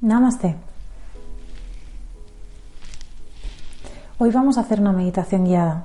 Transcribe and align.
Namaste. 0.00 0.56
Hoy 4.18 4.32
vamos 4.32 4.58
a 4.58 4.62
hacer 4.62 4.80
una 4.80 4.92
meditación 4.92 5.44
guiada. 5.44 5.84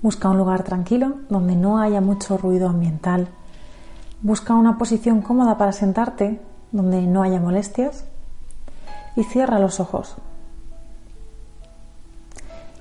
Busca 0.00 0.28
un 0.28 0.38
lugar 0.38 0.62
tranquilo 0.62 1.16
donde 1.28 1.56
no 1.56 1.78
haya 1.78 2.00
mucho 2.00 2.38
ruido 2.38 2.68
ambiental. 2.68 3.26
Busca 4.22 4.54
una 4.54 4.78
posición 4.78 5.22
cómoda 5.22 5.58
para 5.58 5.72
sentarte 5.72 6.40
donde 6.70 7.02
no 7.02 7.24
haya 7.24 7.40
molestias 7.40 8.04
y 9.16 9.24
cierra 9.24 9.58
los 9.58 9.80
ojos. 9.80 10.16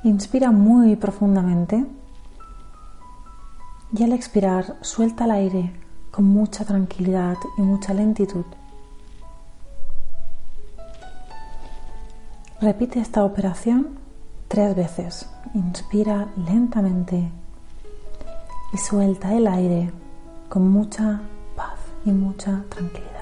Inspira 0.03 0.51
muy 0.51 0.97
profundamente 0.97 1.85
y 3.93 4.03
al 4.03 4.11
expirar 4.11 4.75
suelta 4.81 5.23
el 5.25 5.31
aire 5.31 5.73
con 6.11 6.25
mucha 6.25 6.65
tranquilidad 6.65 7.37
y 7.57 7.61
mucha 7.61 7.93
lentitud. 7.93 8.45
Repite 12.59 12.99
esta 12.99 13.23
operación 13.23 13.99
tres 14.47 14.75
veces. 14.75 15.29
Inspira 15.53 16.27
lentamente 16.35 17.31
y 18.73 18.77
suelta 18.77 19.33
el 19.33 19.47
aire 19.47 19.91
con 20.49 20.69
mucha 20.69 21.21
paz 21.55 21.79
y 22.05 22.11
mucha 22.11 22.63
tranquilidad. 22.69 23.12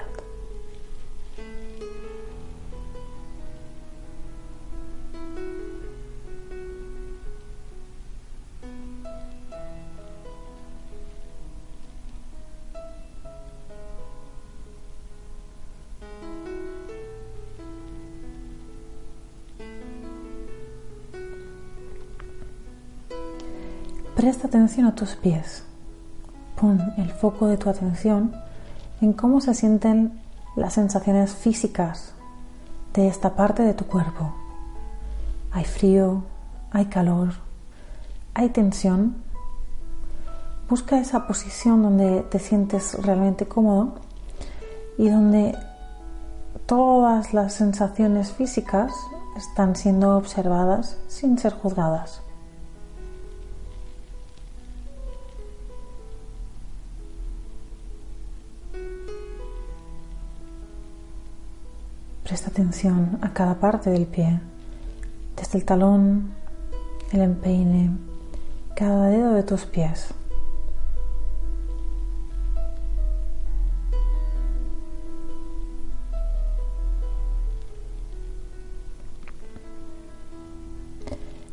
Atención 24.52 24.86
a 24.86 24.94
tus 24.94 25.16
pies. 25.16 25.64
Pon 26.60 26.92
el 26.98 27.10
foco 27.10 27.46
de 27.46 27.56
tu 27.56 27.70
atención 27.70 28.34
en 29.00 29.14
cómo 29.14 29.40
se 29.40 29.54
sienten 29.54 30.20
las 30.56 30.74
sensaciones 30.74 31.34
físicas 31.34 32.12
de 32.92 33.08
esta 33.08 33.34
parte 33.34 33.62
de 33.62 33.72
tu 33.72 33.86
cuerpo. 33.86 34.34
Hay 35.52 35.64
frío, 35.64 36.24
hay 36.70 36.84
calor, 36.84 37.30
hay 38.34 38.50
tensión. 38.50 39.22
Busca 40.68 41.00
esa 41.00 41.26
posición 41.26 41.82
donde 41.82 42.20
te 42.20 42.38
sientes 42.38 43.02
realmente 43.02 43.48
cómodo 43.48 43.94
y 44.98 45.08
donde 45.08 45.56
todas 46.66 47.32
las 47.32 47.54
sensaciones 47.54 48.32
físicas 48.32 48.92
están 49.34 49.76
siendo 49.76 50.14
observadas 50.14 50.98
sin 51.08 51.38
ser 51.38 51.54
juzgadas. 51.54 52.20
Presta 62.32 62.48
atención 62.48 63.18
a 63.20 63.34
cada 63.34 63.56
parte 63.56 63.90
del 63.90 64.06
pie, 64.06 64.40
desde 65.36 65.58
el 65.58 65.66
talón, 65.66 66.30
el 67.12 67.20
empeine, 67.20 67.90
cada 68.74 69.08
dedo 69.08 69.34
de 69.34 69.42
tus 69.42 69.66
pies. 69.66 70.14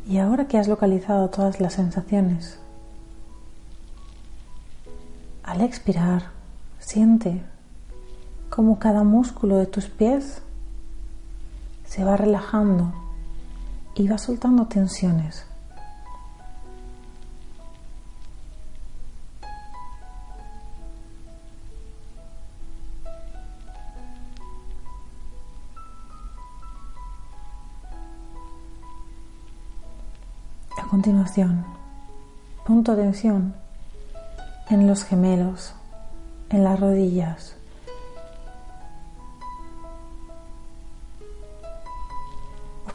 Y 0.08 0.16
ahora 0.16 0.48
que 0.48 0.56
has 0.56 0.66
localizado 0.66 1.28
todas 1.28 1.60
las 1.60 1.74
sensaciones, 1.74 2.58
al 5.42 5.60
expirar, 5.60 6.30
siente 6.78 7.42
cómo 8.48 8.78
cada 8.78 9.04
músculo 9.04 9.58
de 9.58 9.66
tus 9.66 9.84
pies 9.84 10.40
se 11.90 12.04
va 12.04 12.16
relajando 12.16 12.92
y 13.96 14.06
va 14.06 14.16
soltando 14.16 14.66
tensiones. 14.66 15.44
A 30.78 30.86
continuación, 30.88 31.64
punto 32.64 32.92
atención 32.92 33.52
en 34.68 34.86
los 34.86 35.02
gemelos, 35.02 35.74
en 36.50 36.62
las 36.62 36.78
rodillas, 36.78 37.56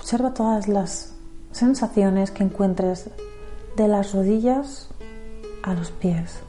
Observa 0.06 0.36
todas 0.36 0.68
las 0.68 1.16
sensaciones 1.52 2.30
que 2.30 2.44
encuentres 2.44 3.10
de 3.76 3.88
las 3.88 4.14
rodillas 4.14 4.88
a 5.64 5.74
los 5.74 5.90
pies. 5.90 6.42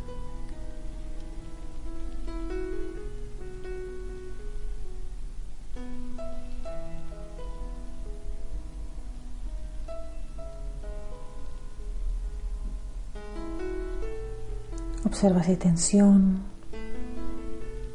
Observa 15.06 15.43
si 15.43 15.53
hay 15.53 15.56
tensión, 15.56 16.43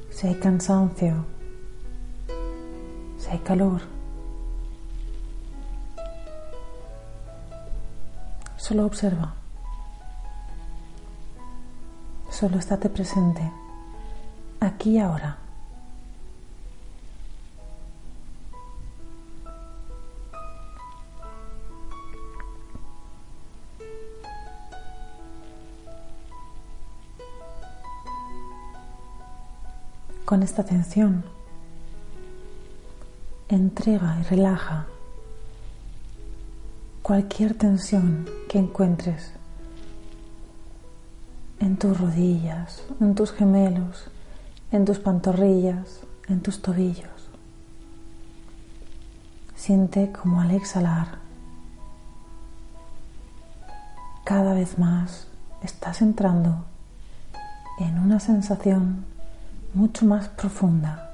si 0.10 0.26
hay 0.26 0.36
cansancio, 0.40 1.24
si 3.20 3.30
hay 3.30 3.40
calor. 3.42 4.01
Solo 8.72 8.86
observa. 8.86 9.34
Solo 12.30 12.58
estate 12.58 12.88
presente, 12.88 13.52
aquí 14.62 14.92
y 14.92 15.00
ahora. 15.00 15.38
Con 30.24 30.44
esta 30.44 30.62
atención, 30.62 31.26
entrega 33.50 34.18
y 34.22 34.24
relaja 34.30 34.86
cualquier 37.12 37.56
tensión 37.56 38.26
que 38.48 38.58
encuentres 38.58 39.34
en 41.60 41.76
tus 41.76 42.00
rodillas, 42.00 42.84
en 43.02 43.16
tus 43.16 43.34
gemelos, 43.34 44.06
en 44.72 44.86
tus 44.86 45.00
pantorrillas, 45.00 46.00
en 46.30 46.40
tus 46.40 46.62
tobillos. 46.62 47.12
Siente 49.56 50.14
como 50.14 50.40
al 50.40 50.52
exhalar, 50.52 51.18
cada 54.24 54.54
vez 54.54 54.80
más 54.80 55.28
estás 55.64 56.02
entrando 56.02 56.64
en 57.80 58.00
una 58.00 58.22
sensación 58.22 59.04
mucho 59.74 60.06
más 60.06 60.30
profunda, 60.30 61.12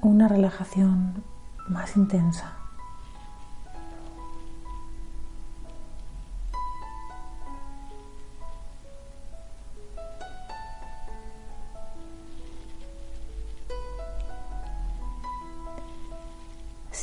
una 0.00 0.28
relajación 0.28 1.24
más 1.68 1.96
intensa. 1.96 2.61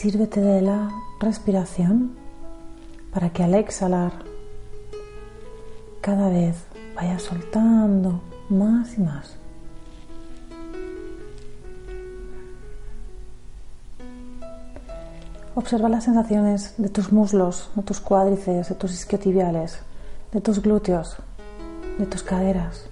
Sírvete 0.10 0.42
de 0.42 0.64
la 0.64 0.90
respiración 1.20 2.16
para 3.14 3.30
que 3.30 3.44
al 3.44 3.54
exhalar 3.54 4.12
cada 6.02 6.30
vez 6.30 6.56
vaya 6.96 7.20
soltando 7.20 8.20
más 8.50 8.98
y 8.98 9.02
más. 9.02 9.36
Observa 15.54 15.90
las 15.90 16.06
sensaciones 16.06 16.74
de 16.80 16.90
tus 16.90 17.12
muslos, 17.12 17.70
de 17.76 17.84
tus 17.84 18.00
cuádriceps, 18.00 18.70
de 18.70 18.74
tus 18.74 18.92
isquiotibiales, 18.92 19.78
de 20.32 20.42
tus 20.42 20.60
glúteos, 20.60 21.18
de 22.00 22.08
tus 22.08 22.24
caderas. 22.24 22.89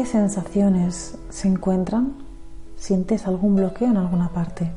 ¿Qué 0.00 0.06
sensaciones 0.06 1.18
se 1.28 1.46
encuentran? 1.46 2.14
¿Sientes 2.78 3.26
algún 3.26 3.54
bloqueo 3.54 3.88
en 3.88 3.98
alguna 3.98 4.30
parte? 4.30 4.72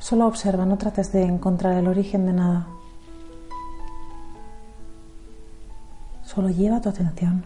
Solo 0.00 0.26
observa, 0.26 0.66
no 0.66 0.76
trates 0.78 1.12
de 1.12 1.22
encontrar 1.22 1.74
el 1.74 1.86
origen 1.86 2.26
de 2.26 2.32
nada. 2.32 2.66
Solo 6.24 6.48
lleva 6.48 6.80
tu 6.80 6.88
atención. 6.88 7.44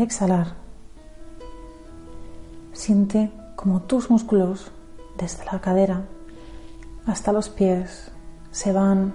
Al 0.00 0.04
exhalar, 0.06 0.46
siente 2.72 3.30
como 3.54 3.82
tus 3.82 4.08
músculos 4.10 4.70
desde 5.18 5.44
la 5.44 5.60
cadera 5.60 6.04
hasta 7.06 7.32
los 7.32 7.50
pies 7.50 8.10
se 8.50 8.72
van 8.72 9.12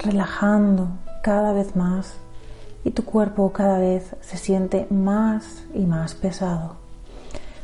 relajando 0.00 0.88
cada 1.22 1.52
vez 1.52 1.76
más 1.76 2.14
y 2.84 2.90
tu 2.90 3.04
cuerpo 3.04 3.52
cada 3.52 3.78
vez 3.78 4.16
se 4.20 4.36
siente 4.36 4.88
más 4.90 5.62
y 5.74 5.86
más 5.86 6.14
pesado. 6.14 6.74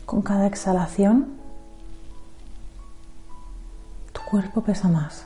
Con 0.07 0.23
cada 0.23 0.47
exhalación, 0.47 1.39
tu 4.13 4.21
cuerpo 4.31 4.63
pesa 4.63 4.89
más. 4.89 5.25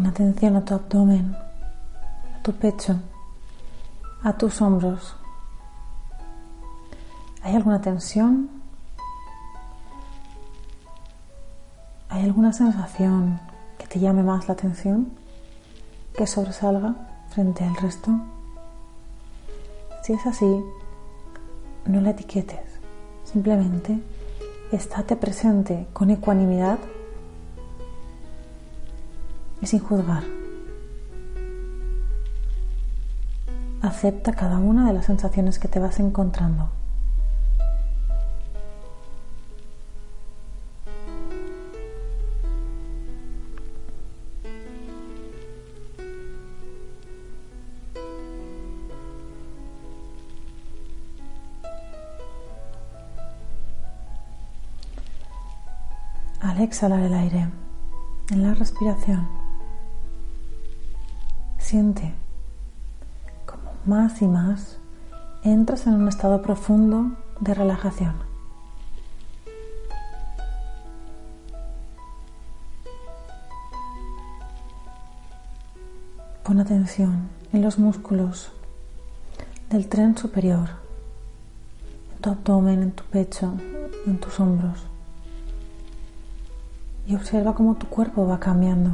Pon 0.00 0.08
atención 0.08 0.56
a 0.56 0.64
tu 0.64 0.72
abdomen, 0.72 1.36
a 2.34 2.42
tu 2.42 2.54
pecho, 2.54 2.96
a 4.22 4.32
tus 4.32 4.62
hombros. 4.62 5.14
¿Hay 7.42 7.54
alguna 7.54 7.82
tensión? 7.82 8.48
¿Hay 12.08 12.24
alguna 12.24 12.54
sensación 12.54 13.40
que 13.76 13.86
te 13.88 14.00
llame 14.00 14.22
más 14.22 14.48
la 14.48 14.54
atención? 14.54 15.12
¿Que 16.16 16.26
sobresalga 16.26 16.94
frente 17.28 17.62
al 17.64 17.76
resto? 17.76 18.10
Si 20.02 20.14
es 20.14 20.26
así, 20.26 20.64
no 21.84 22.00
la 22.00 22.12
etiquetes. 22.12 22.80
Simplemente 23.24 24.00
estate 24.72 25.14
presente 25.16 25.88
con 25.92 26.08
ecuanimidad 26.08 26.78
y 29.62 29.66
sin 29.66 29.80
juzgar. 29.80 30.24
Acepta 33.82 34.32
cada 34.32 34.58
una 34.58 34.86
de 34.86 34.92
las 34.92 35.06
sensaciones 35.06 35.58
que 35.58 35.68
te 35.68 35.80
vas 35.80 36.00
encontrando. 36.00 36.70
Al 56.40 56.60
exhalar 56.60 57.00
el 57.00 57.14
aire 57.14 57.48
en 58.30 58.42
la 58.42 58.54
respiración, 58.54 59.39
Siente 61.70 62.12
como 63.46 63.70
más 63.86 64.22
y 64.22 64.26
más 64.26 64.78
entras 65.44 65.86
en 65.86 65.94
un 65.94 66.08
estado 66.08 66.42
profundo 66.42 67.12
de 67.38 67.54
relajación. 67.54 68.14
Pon 76.42 76.58
atención 76.58 77.28
en 77.52 77.62
los 77.62 77.78
músculos 77.78 78.50
del 79.70 79.88
tren 79.88 80.18
superior, 80.18 80.70
en 82.16 82.20
tu 82.20 82.30
abdomen, 82.30 82.82
en 82.82 82.90
tu 82.90 83.04
pecho, 83.04 83.54
en 84.08 84.18
tus 84.18 84.40
hombros. 84.40 84.80
Y 87.06 87.14
observa 87.14 87.54
cómo 87.54 87.76
tu 87.76 87.86
cuerpo 87.86 88.26
va 88.26 88.40
cambiando. 88.40 88.90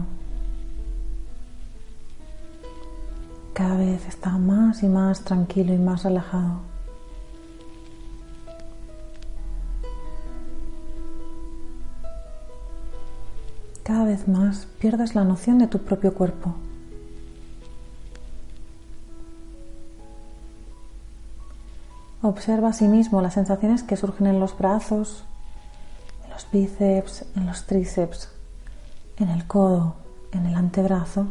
Cada 3.56 3.74
vez 3.74 4.06
está 4.06 4.36
más 4.36 4.82
y 4.82 4.86
más 4.86 5.22
tranquilo 5.22 5.72
y 5.72 5.78
más 5.78 6.02
relajado. 6.02 6.60
Cada 13.82 14.04
vez 14.04 14.28
más 14.28 14.66
pierdes 14.78 15.14
la 15.14 15.24
noción 15.24 15.58
de 15.58 15.68
tu 15.68 15.78
propio 15.78 16.12
cuerpo. 16.12 16.54
Observa 22.20 22.68
a 22.68 22.72
sí 22.74 22.88
mismo 22.88 23.22
las 23.22 23.32
sensaciones 23.32 23.82
que 23.82 23.96
surgen 23.96 24.26
en 24.26 24.38
los 24.38 24.58
brazos, 24.58 25.24
en 26.26 26.30
los 26.30 26.46
bíceps, 26.52 27.24
en 27.34 27.46
los 27.46 27.64
tríceps, 27.64 28.28
en 29.16 29.30
el 29.30 29.46
codo, 29.46 29.96
en 30.32 30.44
el 30.44 30.56
antebrazo 30.56 31.28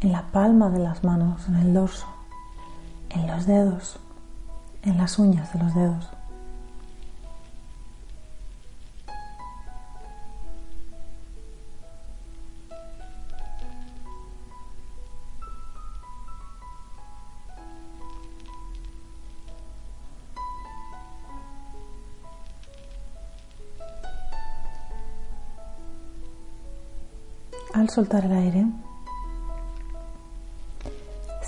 en 0.00 0.12
la 0.12 0.22
palma 0.30 0.70
de 0.70 0.78
las 0.78 1.02
manos, 1.02 1.48
en 1.48 1.56
el 1.56 1.74
dorso, 1.74 2.06
en 3.10 3.26
los 3.26 3.46
dedos, 3.46 3.98
en 4.82 4.96
las 4.96 5.18
uñas 5.18 5.52
de 5.52 5.58
los 5.58 5.74
dedos. 5.74 6.08
Al 27.74 27.88
soltar 27.90 28.24
el 28.24 28.32
aire, 28.32 28.66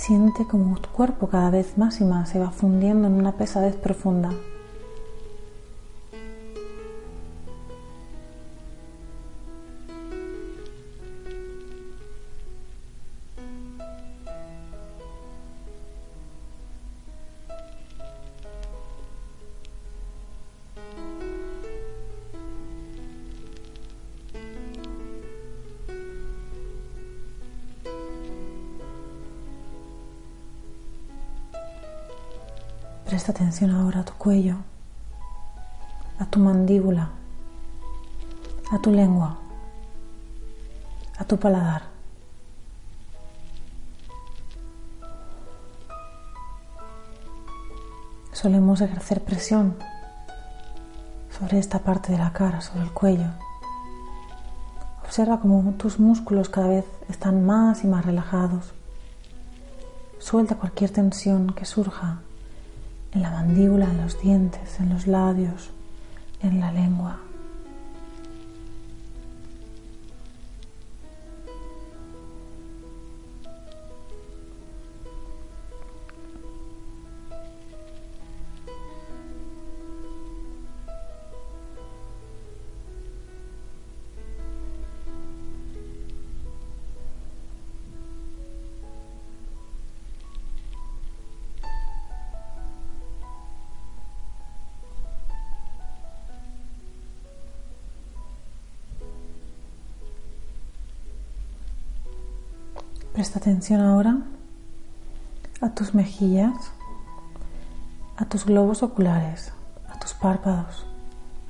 Siente 0.01 0.47
como 0.47 0.81
tu 0.81 0.89
cuerpo 0.89 1.29
cada 1.29 1.51
vez 1.51 1.77
más 1.77 2.01
y 2.01 2.05
más 2.05 2.31
se 2.31 2.39
va 2.39 2.51
fundiendo 2.51 3.07
en 3.07 3.13
una 3.13 3.33
pesadez 3.33 3.77
profunda. 3.77 4.31
Atención 33.31 33.71
ahora 33.71 34.01
a 34.01 34.05
tu 34.05 34.13
cuello, 34.15 34.57
a 36.19 36.27
tu 36.27 36.41
mandíbula, 36.41 37.11
a 38.73 38.79
tu 38.81 38.91
lengua, 38.91 39.39
a 41.17 41.25
tu 41.25 41.39
paladar. 41.39 41.83
solemos 48.33 48.81
ejercer 48.81 49.23
presión 49.23 49.77
sobre 51.39 51.59
esta 51.59 51.81
parte 51.81 52.11
de 52.11 52.19
la 52.19 52.33
cara, 52.33 52.61
sobre 52.61 52.83
el 52.83 52.91
cuello. 52.91 53.29
Observa 55.05 55.39
cómo 55.39 55.75
tus 55.75 56.01
músculos 56.01 56.49
cada 56.49 56.67
vez 56.67 56.85
están 57.09 57.47
más 57.47 57.85
y 57.85 57.87
más 57.87 58.05
relajados. 58.05 58.73
Suelta 60.19 60.57
cualquier 60.57 60.91
tensión 60.91 61.53
que 61.53 61.65
surja 61.65 62.23
en 63.13 63.23
la 63.23 63.31
mandíbula, 63.31 63.87
en 63.87 63.99
los 63.99 64.21
dientes, 64.21 64.81
en 64.81 64.91
los 64.91 65.07
labios, 65.07 65.71
en 66.43 66.61
la 66.61 66.73
lengua. 66.73 67.21
Presta 103.13 103.41
atención 103.41 103.81
ahora 103.81 104.19
a 105.61 105.71
tus 105.71 105.95
mejillas, 105.95 106.71
a 108.17 108.25
tus 108.25 108.47
globos 108.47 108.85
oculares, 108.85 109.53
a 109.89 109.99
tus 109.99 110.15
párpados, 110.15 110.87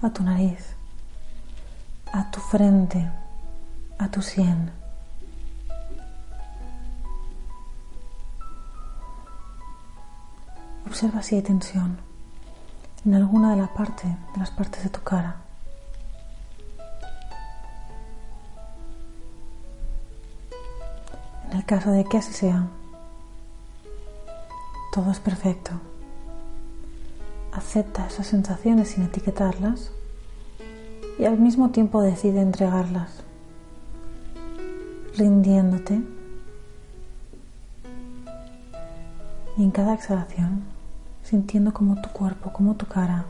a 0.00 0.10
tu 0.10 0.22
nariz, 0.22 0.74
a 2.12 2.30
tu 2.30 2.40
frente, 2.40 3.10
a 3.98 4.10
tu 4.10 4.22
sien. 4.22 4.70
Observa 10.86 11.22
si 11.22 11.36
hay 11.36 11.42
tensión 11.42 11.98
en 13.04 13.14
alguna 13.14 13.50
de, 13.50 13.60
la 13.60 13.72
parte, 13.74 14.08
de 14.08 14.38
las 14.38 14.50
partes 14.50 14.82
de 14.82 14.88
tu 14.88 15.02
cara. 15.02 15.36
El 21.60 21.66
caso 21.66 21.90
de 21.90 22.04
que 22.04 22.16
así 22.16 22.32
sea, 22.32 22.68
todo 24.94 25.10
es 25.10 25.20
perfecto. 25.20 25.72
Acepta 27.52 28.06
esas 28.06 28.28
sensaciones 28.28 28.88
sin 28.88 29.02
etiquetarlas 29.02 29.92
y 31.18 31.26
al 31.26 31.38
mismo 31.38 31.68
tiempo 31.68 32.00
decide 32.00 32.40
entregarlas, 32.40 33.22
rindiéndote. 35.18 36.00
Y 39.58 39.62
en 39.62 39.70
cada 39.70 39.92
exhalación, 39.92 40.62
sintiendo 41.22 41.74
como 41.74 42.00
tu 42.00 42.08
cuerpo, 42.08 42.54
como 42.54 42.74
tu 42.74 42.86
cara, 42.86 43.26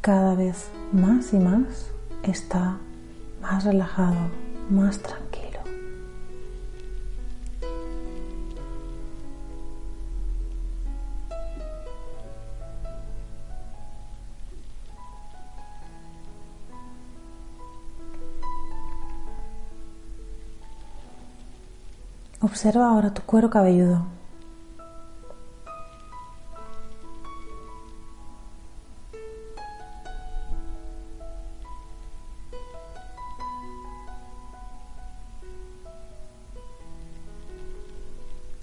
cada 0.00 0.34
vez 0.34 0.66
más 0.90 1.32
y 1.32 1.38
más 1.38 1.92
está 2.24 2.78
más 3.40 3.62
relajado, 3.62 4.16
más 4.68 4.98
tranquilo. 4.98 5.29
Observa 22.42 22.88
ahora 22.88 23.12
tu 23.12 23.20
cuero 23.22 23.50
cabelludo. 23.50 24.06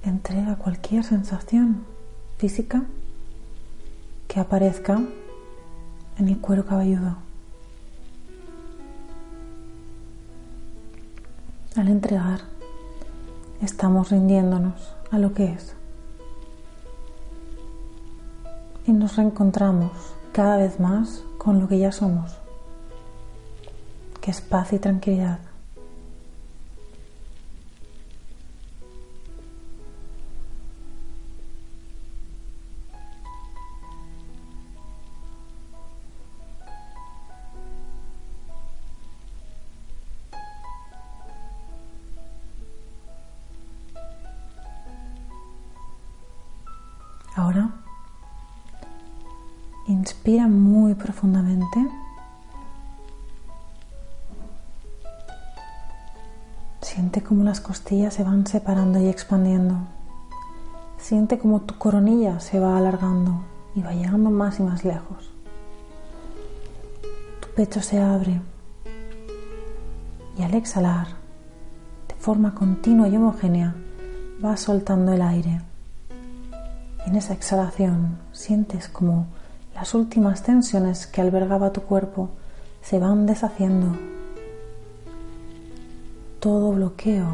Entrega 0.04 0.56
cualquier 0.56 1.04
sensación 1.04 1.86
física 2.40 2.84
que 4.28 4.40
aparezca 4.40 5.00
en 6.18 6.28
el 6.30 6.40
cuero 6.40 6.66
cabelludo. 6.66 7.18
Al 11.76 11.90
entregar 11.90 12.57
estamos 13.62 14.10
rindiéndonos 14.10 14.96
a 15.12 15.20
lo 15.20 15.34
que 15.34 15.52
es. 15.52 15.76
Y 18.86 18.92
nos 18.92 19.16
reencontramos 19.16 19.92
cada 20.32 20.58
vez 20.58 20.80
más 20.80 21.24
con 21.38 21.60
lo 21.60 21.68
que 21.68 21.80
ya 21.80 21.92
somos, 21.92 22.38
que 24.22 24.32
es 24.32 24.42
paz 24.42 24.74
y 24.74 24.80
tranquilidad. 24.80 25.40
Inspira 50.28 50.50
muy 50.50 50.94
profundamente. 50.94 51.88
Siente 56.82 57.24
cómo 57.24 57.46
las 57.46 57.62
costillas 57.62 58.14
se 58.14 58.26
van 58.26 58.46
separando 58.46 59.00
y 59.00 59.08
expandiendo. 59.08 59.76
Siente 60.98 61.40
cómo 61.40 61.62
tu 61.62 61.78
coronilla 61.78 62.42
se 62.42 62.60
va 62.60 62.78
alargando 62.78 63.46
y 63.74 63.82
va 63.82 63.94
llegando 63.94 64.30
más 64.30 64.60
y 64.60 64.64
más 64.64 64.84
lejos. 64.84 65.32
Tu 67.40 67.48
pecho 67.56 67.82
se 67.82 68.02
abre 68.02 68.42
y 70.38 70.44
al 70.44 70.54
exhalar, 70.56 71.08
de 72.10 72.16
forma 72.16 72.54
continua 72.54 73.08
y 73.08 73.16
homogénea, 73.16 73.76
va 74.44 74.58
soltando 74.58 75.14
el 75.14 75.22
aire. 75.22 75.62
En 77.06 77.16
esa 77.16 77.34
exhalación 77.34 78.18
sientes 78.34 78.90
como 78.90 79.37
las 79.78 79.94
últimas 79.94 80.42
tensiones 80.42 81.06
que 81.06 81.22
albergaba 81.22 81.72
tu 81.72 81.82
cuerpo 81.82 82.32
se 82.82 82.98
van 82.98 83.28
deshaciendo. 83.28 83.96
Todo 86.40 86.72
bloqueo, 86.72 87.28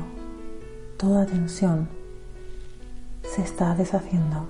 toda 0.98 1.26
tensión 1.26 1.88
se 3.24 3.44
está 3.44 3.74
deshaciendo. 3.76 4.46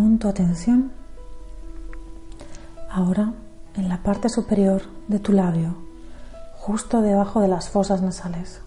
Pon 0.00 0.18
tu 0.18 0.28
atención 0.28 0.90
ahora 2.90 3.34
en 3.76 3.90
la 3.90 4.02
parte 4.02 4.30
superior 4.30 4.80
de 5.08 5.18
tu 5.18 5.34
labio, 5.34 5.74
justo 6.56 7.02
debajo 7.02 7.42
de 7.42 7.48
las 7.48 7.68
fosas 7.68 8.00
nasales. 8.00 8.62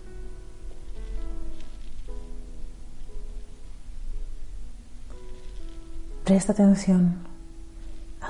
Presta 6.23 6.51
atención 6.51 7.17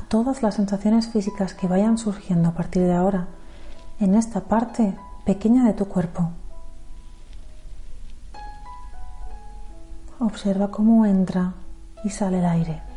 todas 0.08 0.42
las 0.42 0.56
sensaciones 0.56 1.10
físicas 1.10 1.54
que 1.54 1.68
vayan 1.68 1.98
surgiendo 1.98 2.48
a 2.48 2.54
partir 2.54 2.84
de 2.84 2.94
ahora 2.94 3.28
en 4.00 4.16
esta 4.16 4.46
parte 4.46 4.96
pequeña 5.26 5.66
de 5.66 5.74
tu 5.74 5.90
cuerpo. 5.90 6.32
Observa 10.22 10.72
cómo 10.72 11.06
entra 11.06 11.54
y 12.06 12.10
sale 12.12 12.40
el 12.40 12.46
aire, 12.46 12.93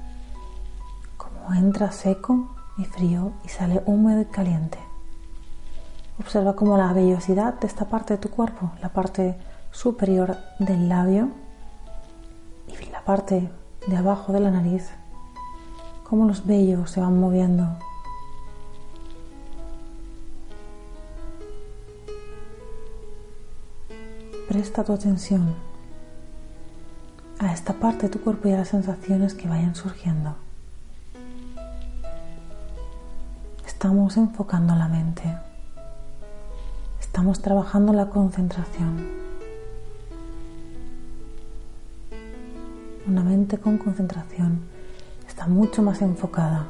entra 1.54 1.92
seco 1.92 2.54
y 2.78 2.84
frío 2.84 3.32
y 3.44 3.48
sale 3.48 3.82
húmedo 3.86 4.20
y 4.20 4.26
caliente. 4.26 4.78
Observa 6.18 6.56
cómo 6.56 6.76
la 6.78 6.92
vellosidad 6.92 7.54
de 7.60 7.66
esta 7.66 7.86
parte 7.86 8.14
de 8.14 8.18
tu 8.18 8.30
cuerpo, 8.30 8.72
la 8.80 8.88
parte 8.88 9.36
superior 9.70 10.36
del 10.58 10.88
labio 10.88 11.28
y 12.66 12.90
la 12.90 13.02
parte 13.04 13.50
de 13.86 13.96
abajo 13.96 14.32
de 14.32 14.40
la 14.40 14.50
nariz, 14.50 14.90
cómo 16.04 16.26
los 16.26 16.46
vellos 16.46 16.90
se 16.90 17.00
van 17.00 17.20
moviendo. 17.20 17.66
Presta 24.48 24.84
tu 24.84 24.92
atención 24.92 25.54
a 27.38 27.52
esta 27.52 27.74
parte 27.74 28.06
de 28.06 28.08
tu 28.08 28.20
cuerpo 28.20 28.48
y 28.48 28.52
a 28.52 28.58
las 28.58 28.68
sensaciones 28.68 29.34
que 29.34 29.48
vayan 29.48 29.74
surgiendo. 29.74 30.45
Estamos 33.76 34.16
enfocando 34.16 34.74
la 34.74 34.88
mente. 34.88 35.22
Estamos 36.98 37.42
trabajando 37.42 37.92
la 37.92 38.06
concentración. 38.08 39.06
Una 43.06 43.22
mente 43.22 43.58
con 43.58 43.76
concentración 43.76 44.62
está 45.28 45.46
mucho 45.46 45.82
más 45.82 46.00
enfocada 46.00 46.64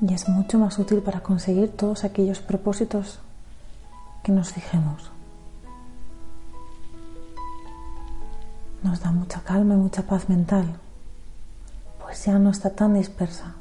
y 0.00 0.14
es 0.14 0.28
mucho 0.28 0.60
más 0.60 0.78
útil 0.78 1.00
para 1.00 1.18
conseguir 1.20 1.70
todos 1.72 2.04
aquellos 2.04 2.38
propósitos 2.38 3.18
que 4.22 4.30
nos 4.30 4.52
fijemos. 4.52 5.10
Nos 8.84 9.00
da 9.00 9.10
mucha 9.10 9.40
calma 9.40 9.74
y 9.74 9.78
mucha 9.78 10.02
paz 10.02 10.28
mental, 10.28 10.76
pues 12.00 12.24
ya 12.24 12.38
no 12.38 12.50
está 12.50 12.70
tan 12.70 12.94
dispersa. 12.94 13.56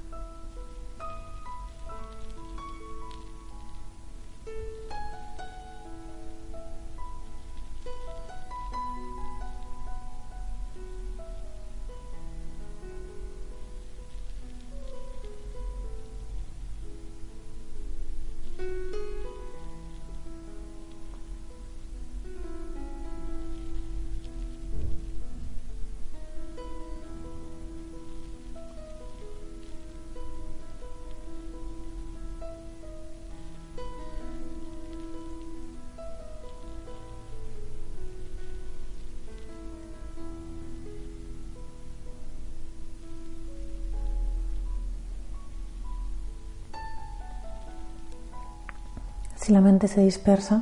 Si 49.50 49.54
la 49.54 49.62
mente 49.62 49.88
se 49.88 50.02
dispersa, 50.02 50.62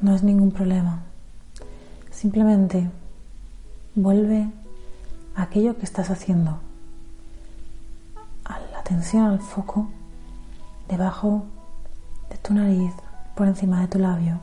no 0.00 0.16
es 0.16 0.24
ningún 0.24 0.50
problema. 0.50 1.04
Simplemente 2.10 2.90
vuelve 3.94 4.50
a 5.36 5.42
aquello 5.42 5.78
que 5.78 5.84
estás 5.84 6.10
haciendo, 6.10 6.58
a 8.44 8.58
la 8.72 8.80
atención 8.80 9.26
al 9.26 9.38
foco 9.38 9.88
debajo 10.88 11.44
de 12.30 12.36
tu 12.38 12.52
nariz, 12.52 12.94
por 13.36 13.46
encima 13.46 13.80
de 13.80 13.86
tu 13.86 14.00
labio. 14.00 14.40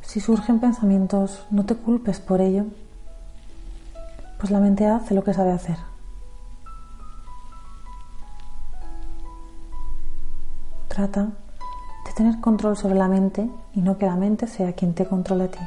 Si 0.00 0.18
surgen 0.18 0.58
pensamientos, 0.58 1.46
no 1.48 1.64
te 1.64 1.76
culpes 1.76 2.18
por 2.18 2.40
ello, 2.40 2.64
pues 4.38 4.50
la 4.50 4.58
mente 4.58 4.88
hace 4.88 5.14
lo 5.14 5.22
que 5.22 5.32
sabe 5.32 5.52
hacer. 5.52 5.76
Trata 10.94 11.22
de 12.06 12.12
tener 12.16 12.40
control 12.40 12.76
sobre 12.76 12.94
la 12.94 13.08
mente 13.08 13.50
y 13.74 13.80
no 13.80 13.98
que 13.98 14.06
la 14.06 14.14
mente 14.14 14.46
sea 14.46 14.74
quien 14.74 14.94
te 14.94 15.06
controle 15.06 15.44
a 15.44 15.50
ti. 15.50 15.58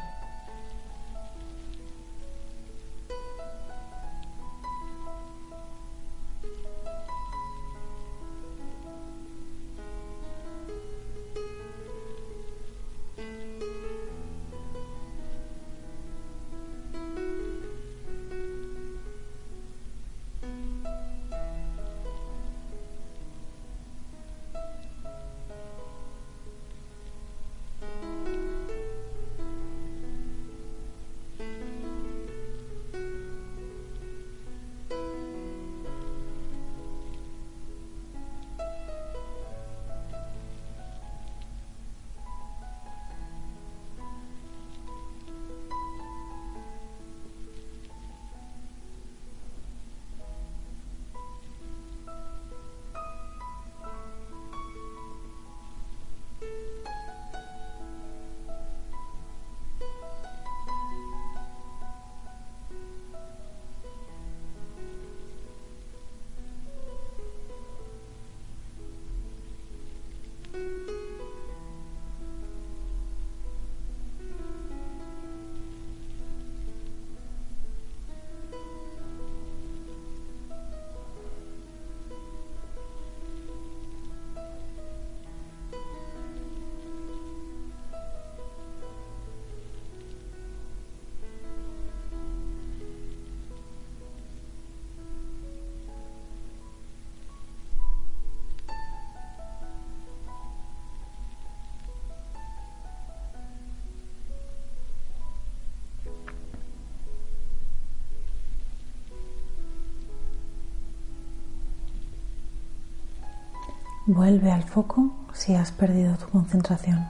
Vuelve 114.10 114.54
al 114.54 114.64
foco 114.64 115.12
si 115.34 115.54
has 115.54 115.74
perdido 115.74 116.16
tu 116.16 116.30
concentración. 116.30 117.06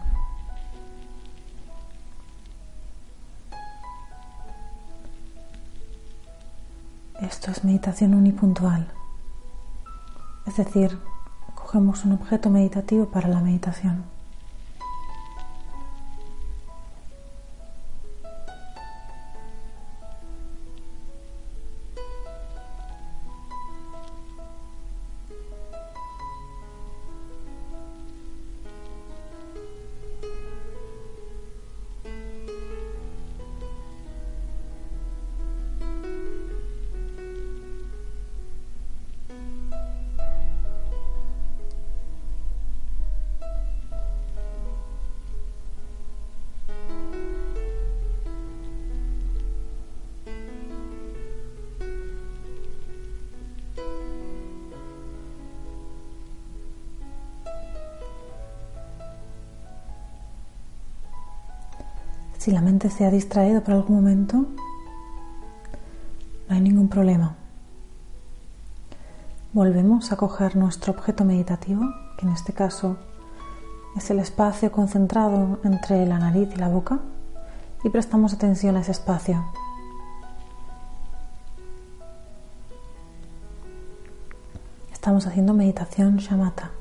Esto 7.22 7.52
es 7.52 7.64
meditación 7.64 8.16
unipuntual. 8.16 8.88
Es 10.48 10.58
decir, 10.58 10.98
cogemos 11.54 12.04
un 12.04 12.14
objeto 12.14 12.50
meditativo 12.50 13.06
para 13.06 13.28
la 13.28 13.42
meditación. 13.42 14.17
Si 62.48 62.54
la 62.54 62.62
mente 62.62 62.90
se 62.90 63.04
ha 63.04 63.12
distraído 63.12 63.62
por 63.62 63.74
algún 63.74 63.98
momento, 63.98 64.38
no 66.48 66.56
hay 66.56 66.62
ningún 66.62 66.88
problema. 66.88 67.36
Volvemos 69.52 70.14
a 70.14 70.16
coger 70.16 70.56
nuestro 70.56 70.94
objeto 70.94 71.26
meditativo, 71.26 71.82
que 72.18 72.26
en 72.26 72.32
este 72.32 72.54
caso 72.54 72.96
es 73.98 74.10
el 74.12 74.20
espacio 74.20 74.72
concentrado 74.72 75.60
entre 75.66 76.06
la 76.06 76.20
nariz 76.20 76.48
y 76.56 76.56
la 76.56 76.70
boca, 76.70 77.00
y 77.84 77.90
prestamos 77.90 78.32
atención 78.32 78.78
a 78.78 78.80
ese 78.80 78.92
espacio. 78.92 79.44
Estamos 84.94 85.28
haciendo 85.28 85.54
meditación 85.54 86.16
shamatha. 86.16 86.77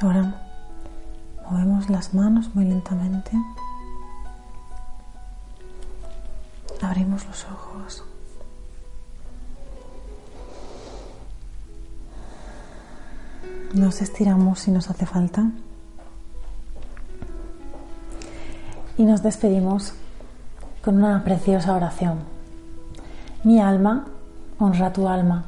Ahora 0.00 0.32
movemos 1.50 1.90
las 1.90 2.14
manos 2.14 2.54
muy 2.54 2.64
lentamente. 2.64 3.32
Abrimos 6.80 7.26
los 7.26 7.44
ojos. 7.46 8.04
Nos 13.74 14.00
estiramos 14.00 14.60
si 14.60 14.70
nos 14.70 14.88
hace 14.88 15.04
falta. 15.04 15.50
Y 18.96 19.04
nos 19.04 19.22
despedimos 19.24 19.94
con 20.84 20.98
una 20.98 21.24
preciosa 21.24 21.74
oración. 21.74 22.20
Mi 23.42 23.60
alma 23.60 24.06
honra 24.60 24.92
tu 24.92 25.08
alma. 25.08 25.44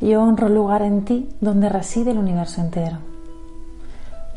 Yo 0.00 0.22
honro 0.22 0.46
el 0.46 0.54
lugar 0.54 0.80
en 0.80 1.04
ti 1.04 1.28
donde 1.42 1.68
reside 1.68 2.12
el 2.12 2.18
universo 2.18 2.62
entero. 2.62 3.17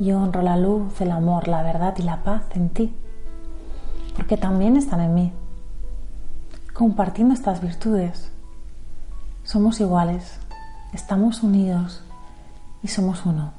Yo 0.02 0.20
honro 0.20 0.42
la 0.42 0.58
luz, 0.58 1.00
el 1.00 1.12
amor, 1.12 1.48
la 1.48 1.62
verdad 1.62 1.94
y 2.00 2.02
la 2.02 2.24
paz 2.24 2.42
en 2.56 2.70
ti, 2.70 2.92
porque 4.16 4.36
también 4.36 4.76
están 4.76 5.00
en 5.00 5.14
mí. 5.14 5.32
Compartiendo 6.74 7.36
estas 7.36 7.62
virtudes, 7.62 8.32
somos 9.44 9.80
iguales, 9.80 10.40
estamos 10.92 11.44
unidos 11.44 12.04
y 12.82 12.88
somos 12.88 13.28
uno. 13.28 13.52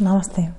Namaste. 0.00 0.52